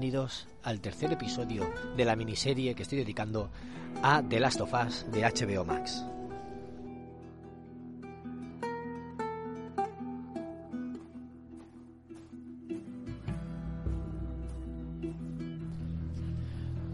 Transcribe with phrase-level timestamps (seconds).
[0.00, 3.50] Bienvenidos al tercer episodio de la miniserie que estoy dedicando
[4.00, 6.04] a The Last of Us de HBO Max.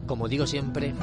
[0.06, 0.94] Como digo siempre,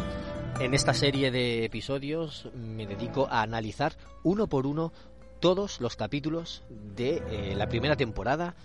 [0.59, 4.91] en esta serie de episodios me dedico a analizar uno por uno
[5.39, 6.63] todos los capítulos
[6.95, 8.55] de eh, la primera temporada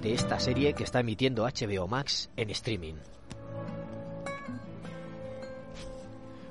[0.00, 2.94] de esta serie que está emitiendo HBO Max en streaming.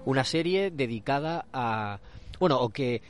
[0.05, 1.99] Una serie dedicada a...
[2.39, 3.01] bueno, o que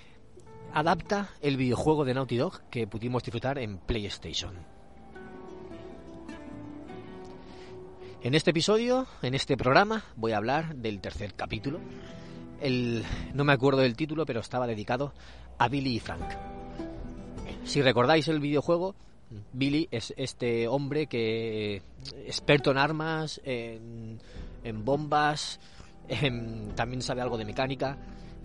[0.74, 4.54] adapta el videojuego de Naughty Dog que pudimos disfrutar en PlayStation.
[8.22, 11.80] En este episodio, en este programa, voy a hablar del tercer capítulo.
[12.60, 15.14] El, no me acuerdo del título, pero estaba dedicado
[15.58, 16.26] a Billy y Frank.
[17.64, 18.96] Si recordáis el videojuego,
[19.54, 21.82] Billy es este hombre que
[22.26, 24.20] experto en armas, en,
[24.84, 25.60] bombas,
[26.76, 27.98] también sabe algo de mecánica,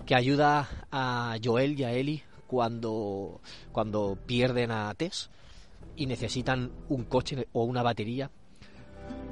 [0.04, 3.40] que ayuda a Joel y a Ellie cuando,
[3.72, 5.30] cuando pierden a Tess
[5.96, 8.30] y necesitan un coche o una batería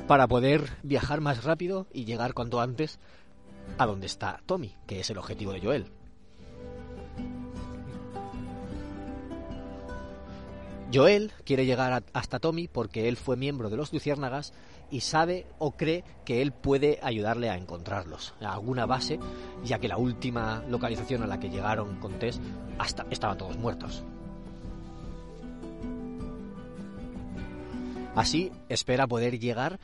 [0.07, 2.99] para poder viajar más rápido y llegar cuanto antes
[3.79, 6.02] a donde está Tommy, que es el objetivo de Joel.
[10.93, 14.53] Joel quiere llegar hasta Tommy porque él fue miembro de los Luciérnagas
[14.91, 19.19] y sabe o cree que él puede ayudarle a encontrarlos, a alguna base,
[19.65, 22.41] ya que la última localización a la que llegaron con Tess
[22.79, 24.05] hasta estaban todos muertos.
[28.15, 29.81] Así espera poder llegar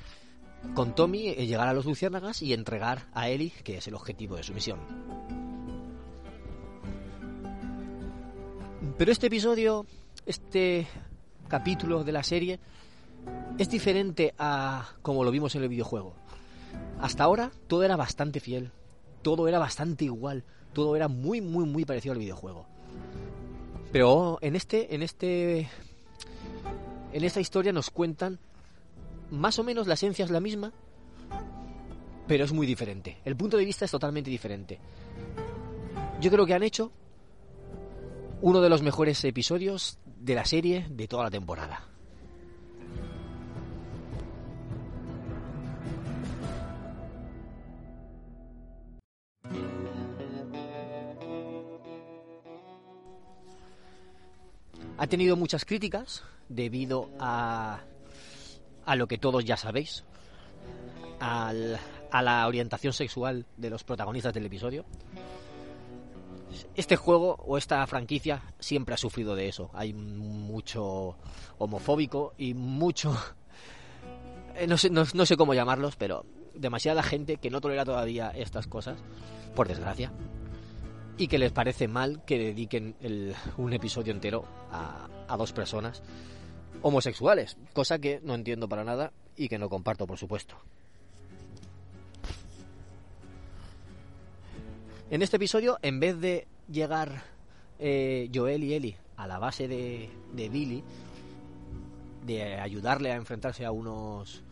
[0.74, 4.36] con Tommy, eh, llegar a los Luciérnagas y entregar a Ellie, que es el objetivo
[4.36, 4.80] de su misión.
[8.98, 9.86] Pero este episodio
[10.28, 10.86] este
[11.48, 12.60] capítulo de la serie
[13.58, 16.14] es diferente a como lo vimos en el videojuego.
[17.00, 18.70] Hasta ahora todo era bastante fiel,
[19.22, 20.44] todo era bastante igual,
[20.74, 22.66] todo era muy muy muy parecido al videojuego.
[23.90, 25.68] Pero en este en este
[27.12, 28.38] en esta historia nos cuentan
[29.30, 30.74] más o menos la esencia es la misma,
[32.26, 33.16] pero es muy diferente.
[33.24, 34.78] El punto de vista es totalmente diferente.
[36.20, 36.92] Yo creo que han hecho
[38.42, 41.84] uno de los mejores episodios de la serie de toda la temporada.
[55.00, 57.80] Ha tenido muchas críticas debido a,
[58.84, 60.02] a lo que todos ya sabéis,
[61.20, 61.78] al,
[62.10, 64.84] a la orientación sexual de los protagonistas del episodio
[66.74, 69.70] este juego o esta franquicia siempre ha sufrido de eso.
[69.72, 71.16] Hay mucho
[71.58, 73.16] homofóbico y mucho...
[74.56, 76.24] Eh, no sé, no, sé cómo llamarlos, pero
[76.54, 78.98] demasiada gente que no tolera todavía estas cosas,
[79.54, 80.12] por desgracia,
[81.16, 82.96] y que les parece mal que dediquen
[83.56, 86.02] un episodio entero a, a dos personas
[86.82, 90.56] homosexuales, cosa que no entiendo para nada y que no comparto, por supuesto.
[95.10, 97.22] En este episodio, en vez de llegar
[97.78, 100.84] eh, Joel y Ellie a la base de, Billy,
[102.26, 104.42] de ayudarle a enfrentarse a unos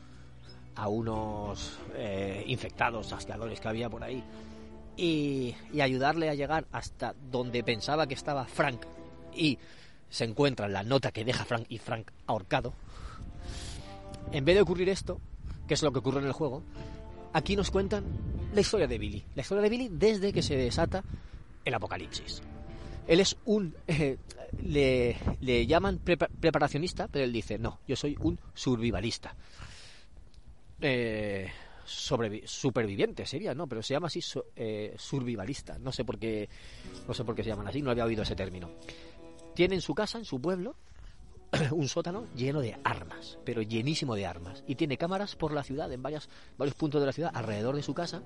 [0.75, 4.23] a unos eh, infectados asqueadores que había por ahí
[4.97, 8.83] y, y, ayudarle a llegar hasta donde pensaba que estaba Frank
[9.35, 9.59] y
[10.11, 12.75] se encuentra la nota que deja Frank y Frank ahorcado
[14.33, 15.19] en vez de ocurrir esto
[15.67, 16.63] que es lo que ocurre en el juego
[17.37, 18.05] aquí nos cuentan
[18.55, 19.23] la historia de Billy.
[19.35, 21.05] La historia de Billy desde que se desata
[21.65, 22.43] el apocalipsis.
[23.07, 23.75] Él es un...
[24.69, 29.35] Eh, le, llaman preparacionista, pero él dice, no, yo soy un survivalista.
[30.81, 31.51] Eh,
[31.85, 33.67] superviviente sería, ¿no?
[33.67, 34.21] Pero se llama así
[34.55, 35.79] eh, survivalista.
[35.79, 36.49] No sé por qué,
[37.07, 37.83] no sé por qué se llaman así.
[37.83, 38.71] No había oído ese término.
[39.55, 40.77] Tiene en su casa, en su pueblo,
[41.73, 44.65] un sótano lleno de armas, pero llenísimo de armas.
[44.67, 46.29] Y tiene cámaras por la ciudad, en varios
[46.77, 48.23] puntos de la ciudad, alrededor de su casa.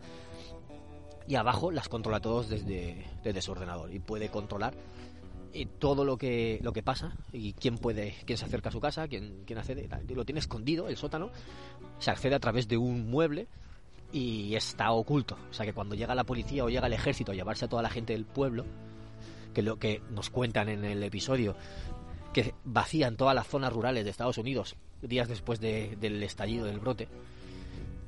[1.26, 3.92] Y abajo las controla todos desde, desde su ordenador.
[3.94, 4.74] Y puede controlar
[5.52, 8.80] y todo lo que lo que pasa y quién puede quién se acerca a su
[8.80, 11.30] casa quién, quién accede lo tiene escondido el sótano
[11.98, 13.48] se accede a través de un mueble
[14.12, 17.34] y está oculto o sea que cuando llega la policía o llega el ejército a
[17.34, 18.64] llevarse a toda la gente del pueblo
[19.52, 21.56] que lo que nos cuentan en el episodio
[22.32, 27.08] que vacían todas las zonas rurales de Estados Unidos días después del estallido del brote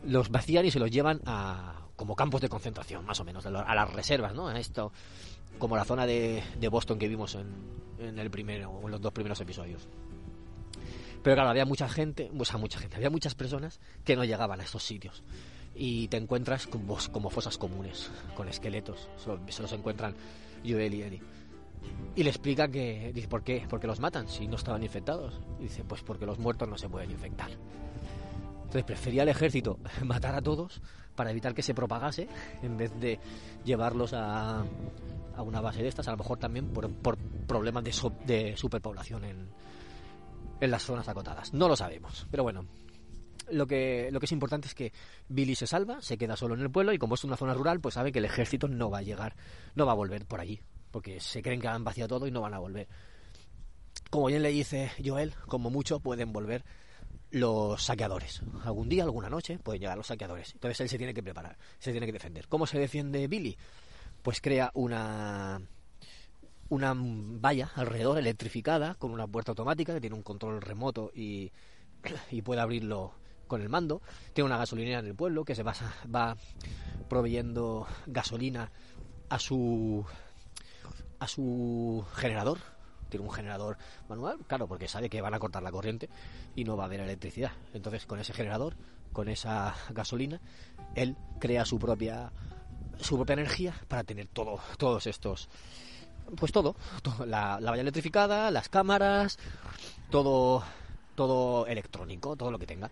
[0.05, 3.51] los vacían y se los llevan a como campos de concentración más o menos a
[3.51, 4.93] las reservas no a esto
[5.59, 9.87] como la zona de, Boston que vimos en, el primero en los dos primeros episodios.
[11.23, 14.61] Pero claro, había mucha gente, o sea, mucha gente, había muchas personas que no llegaban
[14.61, 15.23] a estos sitios.
[15.75, 19.09] Y te encuentras como, como fosas comunes, con esqueletos.
[19.49, 20.17] Se, los encuentran
[20.67, 21.23] Joel y Ellie.
[22.15, 23.67] Y le explica que, dice, ¿por qué?
[23.69, 25.41] Porque los matan si no estaban infectados.
[25.59, 27.51] Y dice, pues porque los muertos no se pueden infectar.
[28.65, 30.81] Entonces prefería el ejército matar a todos
[31.15, 32.29] para evitar que se propagase
[32.63, 33.19] en vez de
[33.65, 34.65] llevarlos a,
[35.37, 37.93] a una base de estas, a lo mejor también por, problemas de,
[38.27, 39.49] de superpoblación en,
[40.61, 41.53] en las zonas acotadas.
[41.53, 42.65] No lo sabemos, pero bueno,
[43.51, 44.93] lo que, lo que es importante es que
[45.29, 47.81] Billy se salva, se queda solo en el pueblo y como es una zona rural,
[47.81, 49.37] pues sabe que el ejército no va a llegar,
[49.75, 50.61] no va a volver por allí,
[50.93, 52.87] porque se creen que han vaciado todo y no van a volver.
[54.11, 56.65] Como bien le dice Joel, como mucho pueden volver
[57.31, 58.43] los saqueadores.
[58.63, 60.53] Algún día, alguna noche, pueden llegar los saqueadores.
[60.53, 62.47] Entonces él se tiene que preparar, se tiene que defender.
[62.47, 63.57] ¿Cómo se defiende Billy?
[64.23, 65.61] pues crea una
[66.69, 71.53] una valla alrededor electrificada con una puerta automática que tiene un control remoto y,
[72.31, 73.13] y puede abrirlo
[73.47, 74.01] con el mando.
[74.33, 75.75] Tiene una gasolinera en el pueblo que se va,
[76.15, 76.35] va
[77.11, 78.73] proveyendo gasolina
[79.29, 80.07] a su
[81.23, 82.59] a su generador.
[83.09, 83.77] Tiene un generador
[84.09, 86.09] manual, claro, porque sabe que van a cortar la corriente
[86.57, 87.53] y no va a haber electricidad.
[87.75, 88.75] Entonces, con ese generador,
[89.13, 90.41] con esa gasolina,
[90.95, 92.33] él crea su propia
[93.01, 95.49] su propia energía para tener todo, todos estos,
[96.37, 96.77] pues todo,
[97.27, 99.39] la, valla electrificada, las cámaras,
[100.11, 100.63] todo,
[101.15, 102.91] todo electrónico, todo lo que tenga.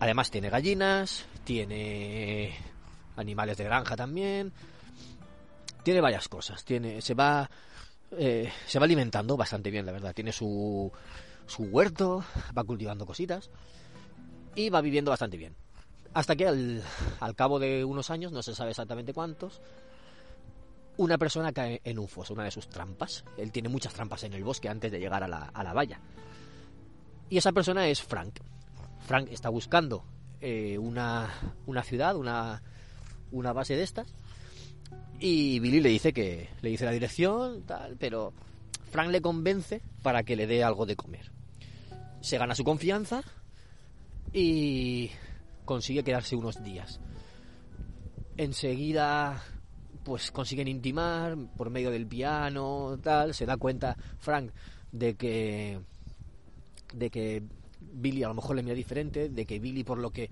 [0.00, 2.54] Además tiene gallinas, tiene
[3.16, 4.52] animales de granja también,
[5.82, 7.50] tiene varias cosas, tiene, se va,
[8.12, 10.14] eh, se va alimentando bastante bien, la verdad.
[10.14, 10.90] Tiene su,
[11.46, 12.24] su huerto,
[12.56, 13.50] va cultivando cositas
[14.54, 15.54] y va viviendo bastante bien.
[16.14, 16.82] Hasta que al,
[17.36, 19.60] cabo de unos años, no se sabe exactamente cuántos,
[20.98, 23.24] una persona cae en un foso, una de sus trampas.
[23.38, 26.00] Él tiene muchas trampas en el bosque antes de llegar a la, a la valla.
[27.30, 28.40] Y esa persona es Frank.
[29.06, 30.04] Frank está buscando
[30.40, 31.30] eh, una,
[31.66, 32.62] una, ciudad, una,
[33.30, 34.14] una base de estas.
[35.24, 38.32] Y Billy le dice que le dice la dirección, tal, pero
[38.90, 41.30] Frank le convence para que le dé algo de comer.
[42.20, 43.22] Se gana su confianza
[44.32, 45.12] y
[45.64, 46.98] consigue quedarse unos días.
[48.36, 49.40] Enseguida,
[50.02, 53.32] pues consiguen intimar por medio del piano, tal.
[53.32, 54.50] Se da cuenta Frank
[54.90, 55.78] de que
[56.94, 57.44] de que
[57.80, 60.30] Billy a lo mejor le mira diferente, de que Billy por lo que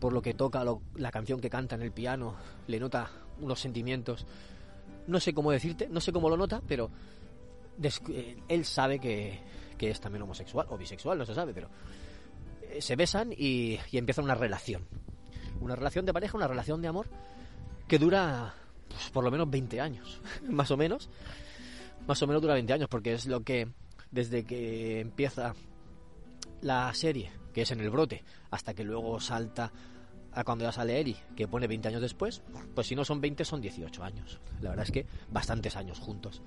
[0.00, 0.64] por lo que toca
[0.94, 2.34] la canción que canta en el piano
[2.66, 4.26] le nota unos sentimientos.
[5.06, 6.90] No sé cómo decirte, no sé cómo lo nota, pero
[8.08, 9.40] eh, él sabe que,
[9.76, 11.68] que es también homosexual o bisexual, no se sabe, pero
[12.80, 14.86] se besan y, empieza una relación.
[15.60, 17.06] Una relación de pareja, una relación de amor
[17.86, 18.54] que dura
[18.88, 21.08] pues, por lo menos 20 años, más o menos.
[22.06, 23.68] Más o menos dura 20 años porque es lo que
[24.10, 25.54] desde que empieza
[26.60, 29.72] la serie, que es en el brote, hasta que luego salta
[30.34, 32.42] a cuando ya sale Eri, que pone 20 años después,
[32.74, 34.40] pues si no son 20 son 18 años.
[34.60, 36.42] La verdad es que bastantes años juntos.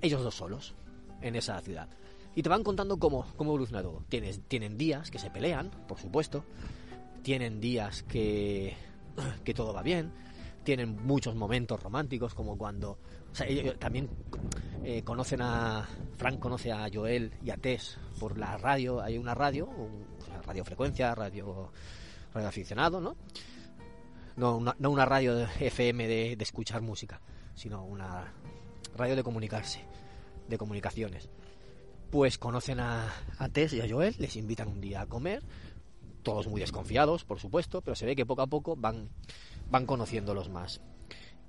[0.00, 0.74] Ellos dos solos
[1.20, 1.88] en esa ciudad.
[2.34, 4.04] Y te van contando cómo, cómo evoluciona todo.
[4.08, 6.44] Tienes, tienen días que se pelean, por supuesto.
[7.22, 8.76] Tienen días que,
[9.44, 10.12] que todo va bien.
[10.64, 12.98] Tienen muchos momentos románticos, como cuando.
[13.30, 14.10] O también
[14.84, 15.88] eh, conocen a.
[16.16, 19.00] Frank conoce a Joel y a Tess por la radio.
[19.00, 21.72] Hay una radio, radio radiofrecuencia, radio,
[22.32, 23.16] radio aficionado, ¿no?
[24.36, 27.20] No una, no una radio FM de, de escuchar música,
[27.54, 28.32] sino una
[28.96, 29.84] radio de comunicarse,
[30.48, 31.28] de comunicaciones
[32.10, 33.08] pues conocen a,
[33.38, 35.42] a Tess y a Joel, les invitan un día a comer,
[36.22, 39.08] todos muy desconfiados, por supuesto, pero se ve que poco a poco van,
[39.70, 40.80] van conociéndolos más.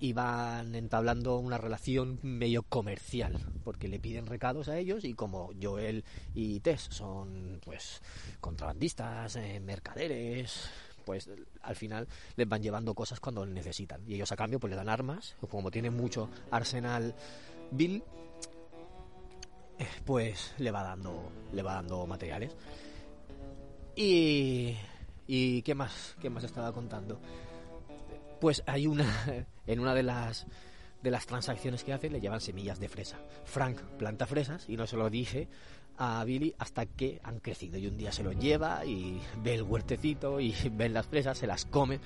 [0.01, 5.51] Y van entablando una relación medio comercial, porque le piden recados a ellos y como
[5.61, 6.03] Joel
[6.33, 8.01] y Tess son pues
[8.41, 10.69] contrabandistas, eh, mercaderes,
[11.05, 11.29] pues
[11.61, 14.01] al final les van llevando cosas cuando necesitan.
[14.07, 17.15] Y ellos a cambio pues le dan armas, como tiene mucho arsenal
[17.71, 18.03] Bill,
[20.05, 22.55] pues le va dando, le va dando materiales.
[23.95, 24.75] Y,
[25.27, 27.19] y qué más, qué más estaba contando.
[28.39, 29.05] Pues hay una,
[29.67, 30.47] en una de las
[31.03, 33.19] de las transacciones que hace le llevan semillas de fresa.
[33.45, 35.47] Frank planta fresas y no se lo dije
[35.97, 39.63] a Billy hasta que han crecido y un día se lo lleva y ve el
[39.63, 41.99] huertecito y ven las fresas, se las come.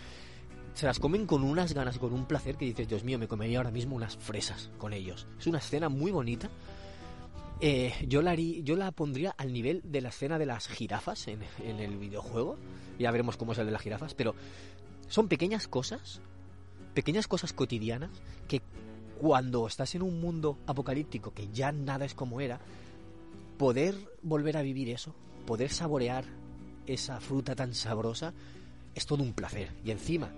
[0.73, 3.59] Se las comen con unas ganas con un placer que dices, Dios mío, me comería
[3.59, 5.25] ahora mismo unas fresas con ellos.
[5.39, 6.49] Es una escena muy bonita.
[7.61, 11.39] Eh, yo, la yo la pondría al nivel de la escena de las jirafas en,
[11.63, 12.57] en el videojuego.
[12.99, 14.35] Ya veremos cómo es el de las jirafas, pero
[15.07, 16.19] son pequeñas cosas,
[16.95, 18.09] pequeñas cosas cotidianas
[18.47, 18.61] que
[19.19, 22.59] cuando estás en un mundo apocalíptico que ya nada es como era,
[23.57, 25.13] poder volver a vivir eso,
[25.45, 26.25] poder saborear
[26.87, 28.33] esa fruta tan sabrosa,
[28.95, 29.71] es todo un placer.
[29.83, 30.31] Y encima,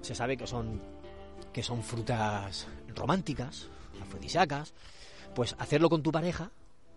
[0.00, 0.80] se sabe que son,
[1.52, 3.68] que son frutas románticas,
[4.02, 4.74] afrodisíacas,
[5.34, 6.50] pues hacerlo con tu pareja,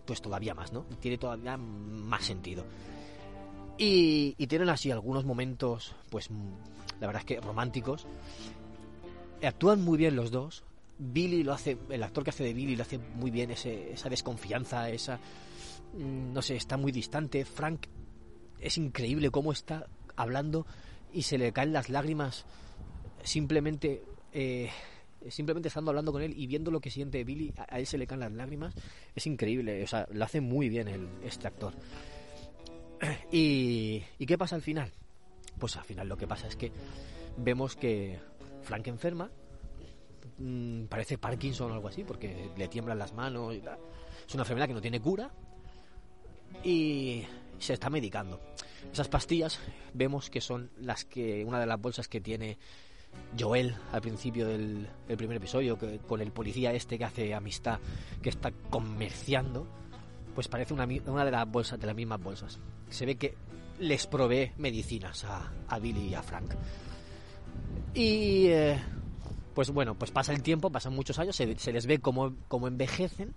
[0.05, 0.83] pues todavía más, ¿no?
[0.99, 2.65] Tiene todavía más sentido.
[3.77, 6.29] Y, y tienen así algunos momentos, pues
[6.99, 8.07] la verdad es que románticos.
[9.41, 10.63] Actúan muy bien los dos,
[10.99, 14.09] Billy lo hace, el actor que hace de Billy lo hace muy bien, ese, esa
[14.09, 15.19] desconfianza, esa,
[15.93, 17.45] mm, no sé, está muy distante.
[17.45, 17.85] Frank
[18.59, 20.65] es increíble cómo está hablando
[21.13, 22.45] y se le caen las lágrimas
[23.23, 24.03] simplemente,
[24.33, 24.69] eh,
[25.29, 28.07] simplemente estando hablando con él y viendo lo que siente Billy, a, él se le
[28.07, 28.73] caen las lágrimas.
[29.15, 31.73] Es increíble, o sea, lo hace muy bien el, este actor.
[33.31, 34.91] ¿Y, ¿Y qué pasa al final?
[35.59, 36.71] Pues al final lo que pasa es que
[37.37, 38.19] vemos que
[38.67, 39.31] Frank enferma,
[40.39, 43.57] Mm, parece Parkinson o algo así, porque le tiemblan las manos y.
[43.57, 45.31] Es una enfermedad que no tiene cura
[46.63, 47.23] y
[47.59, 48.41] se está medicando.
[48.91, 49.59] Esas pastillas
[49.93, 52.57] vemos que son las que una de las bolsas que tiene
[53.39, 57.79] Joel al principio del, primer episodio, que, con el policía este que hace amistad,
[58.21, 59.65] que está comerciando,
[60.35, 62.59] pues parece una, una de las bolsas, de las mismas bolsas.
[62.89, 63.33] Se ve que
[63.79, 66.53] les provee medicinas a, a Billy y a Frank.
[67.93, 68.79] Y eh,
[69.57, 73.33] pues bueno, pues pasa el tiempo, pasan muchos años, se, les ve como, como envejecen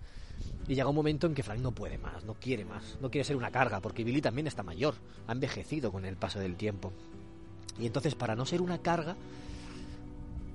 [0.68, 3.24] y llega un momento en que Frank no puede más, no quiere más, no quiere
[3.24, 6.92] ser una carga, porque Billy también está mayor, ha envejecido con el paso del tiempo.
[7.78, 9.16] Y entonces, para no ser una carga,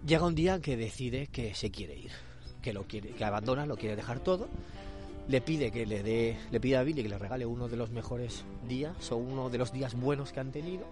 [0.06, 2.12] llega un día que decide que se quiere ir,
[2.62, 4.48] que lo quiere, que abandona, lo quiere dejar todo.
[5.28, 7.90] Le pide que le dé, le pide a Billy que le regale uno de los
[7.90, 10.86] mejores días o uno de los días buenos que han tenido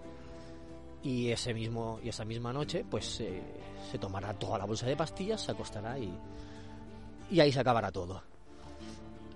[1.04, 3.42] y ese mismo y esa misma noche pues eh,
[3.90, 6.12] se tomará toda la bolsa de pastillas se acostará y
[7.30, 8.22] y ahí se acabará todo.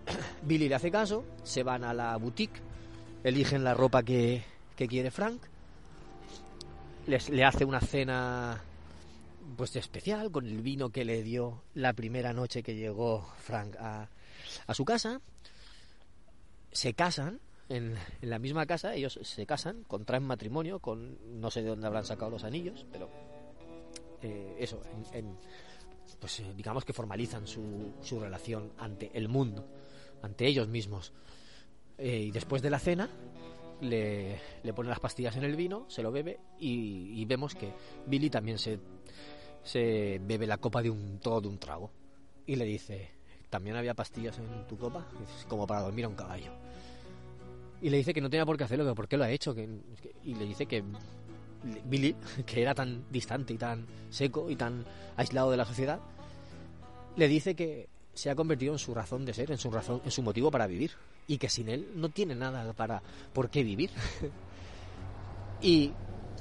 [0.43, 2.61] Billy le hace caso se van a la boutique
[3.23, 4.43] eligen la ropa que,
[4.77, 5.43] que quiere Frank
[7.07, 8.63] Les, le hace una cena
[9.57, 14.09] pues especial con el vino que le dio la primera noche que llegó Frank a,
[14.67, 15.21] a su casa.
[16.71, 21.69] Se casan en, la misma casa, ellos se casan, contraen matrimonio, con no sé de
[21.69, 23.09] dónde habrán sacado los anillos, pero
[24.23, 24.81] eh, eso,
[25.13, 25.37] en,
[26.19, 29.67] pues eh, digamos que formalizan su, su, relación ante el mundo,
[30.23, 31.13] ante ellos mismos.
[31.99, 33.11] Eh, y después de la cena,
[33.81, 37.73] le, le pone las pastillas en el vino, se lo bebe y, vemos que
[38.07, 38.81] Billy también se,
[39.63, 41.91] se bebe la copa de un todo de un trago.
[42.47, 43.11] Y le dice,
[43.51, 45.07] ¿también había pastillas en tu copa?
[45.49, 46.53] como para dormir a un caballo
[47.81, 49.55] y le dice que no tenía por qué hacerlo, que por qué lo ha hecho.
[49.55, 49.69] Que,
[50.25, 50.83] y le dice que
[51.85, 52.15] Billy,
[52.47, 54.85] que era tan distante y tan seco y tan
[55.17, 56.01] aislado de la sociedad,
[57.17, 60.11] le dice que se ha convertido en su razón de ser, en su razón, en
[60.11, 60.93] su motivo para vivir
[61.29, 63.91] y que sin él no tiene nada para por qué vivir.
[65.63, 65.93] y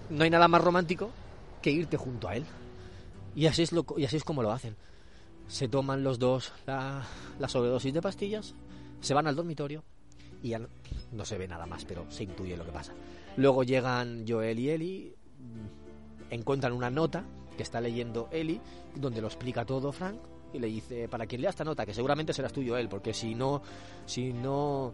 [0.09, 1.11] no hay nada más romántico
[1.61, 2.45] que irte junto a él.
[3.35, 4.75] Y así es lo y así es como lo hacen.
[5.47, 7.05] Se toman los dos la,
[7.39, 8.55] la sobredosis de pastillas,
[9.01, 9.83] se van al dormitorio
[10.41, 10.61] y ya
[11.11, 12.93] no, se ve nada más, pero se intuye lo que pasa.
[13.37, 17.23] Luego llegan Joel y Ellie, mm, encuentran una nota
[17.55, 18.61] que está leyendo Ellie,
[18.95, 20.19] donde lo explica todo Frank,
[20.53, 23.35] y le dice, para quien lea esta nota, que seguramente serás tú Joel, porque si
[23.35, 23.61] no,
[24.05, 24.93] si no,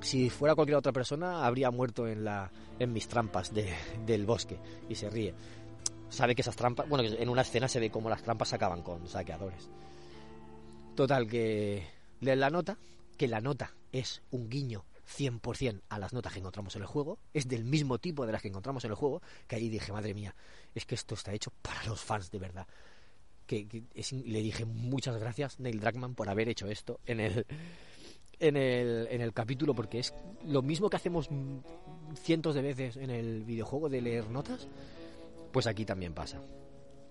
[0.00, 3.72] si fuera cualquier otra persona, habría muerto en, la, en mis trampas de,
[4.06, 5.34] del bosque, y se ríe.
[6.08, 9.06] Sabe que esas trampas, bueno, en una escena se ve como las trampas acaban con
[9.08, 9.68] saqueadores.
[10.94, 11.86] Total, que
[12.20, 12.78] leen la nota,
[13.16, 14.84] que la nota es un guiño
[15.16, 18.42] 100% a las notas que encontramos en el juego, es del mismo tipo de las
[18.42, 20.34] que encontramos en el juego, que ahí dije, madre mía,
[20.74, 22.66] es que esto está hecho para los fans de verdad.
[23.46, 23.84] Que,
[24.24, 27.46] le dije muchas gracias Neil Druckmann por haber hecho esto en el
[28.40, 30.14] en el, en el capítulo porque es
[30.46, 31.28] lo mismo que hacemos
[32.14, 34.66] cientos de veces en el videojuego de leer notas,
[35.52, 36.40] pues aquí también pasa.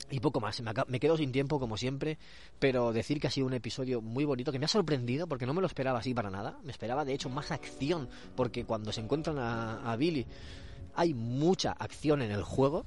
[0.09, 2.17] Y poco más, me, quedo sin tiempo como siempre,
[2.59, 5.53] pero decir que ha sido un episodio muy bonito, que me ha sorprendido porque no
[5.53, 9.01] me lo esperaba así para nada, me esperaba de hecho más acción, porque cuando se
[9.01, 10.25] encuentran a, a Billy
[10.95, 12.85] hay mucha acción en el juego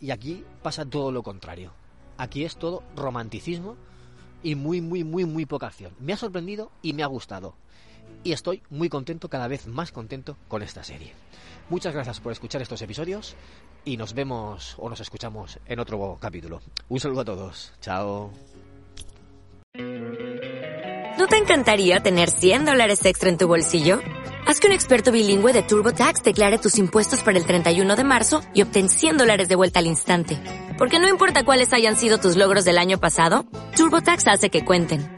[0.00, 1.72] y aquí pasa todo lo contrario.
[2.16, 3.76] Aquí es todo romanticismo
[4.42, 5.92] y muy, muy, muy, muy poca acción.
[6.00, 7.54] Me ha sorprendido y me ha gustado.
[8.24, 11.14] Y estoy muy contento, cada vez más contento con esta serie.
[11.70, 13.36] Muchas gracias por escuchar estos episodios
[13.84, 16.60] y nos vemos o nos escuchamos en otro capítulo.
[16.88, 17.72] Un saludo a todos.
[17.80, 18.32] Chao.
[21.18, 24.00] ¿No te encantaría tener 100 dólares extra en tu bolsillo?
[24.46, 28.40] Haz que un experto bilingüe de TurboTax declare tus impuestos para el 31 de marzo
[28.54, 30.38] y obtén 100 dólares de vuelta al instante.
[30.78, 33.44] Porque no importa cuáles hayan sido tus logros del año pasado,
[33.76, 35.17] TurboTax hace que cuenten.